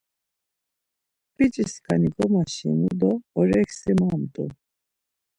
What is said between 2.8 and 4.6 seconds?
do oreksi mamt̆u.